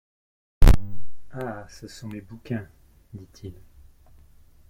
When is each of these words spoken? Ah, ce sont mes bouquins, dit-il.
Ah, 1.29 1.67
ce 1.69 1.87
sont 1.87 2.07
mes 2.07 2.21
bouquins, 2.21 2.67
dit-il. 3.13 3.53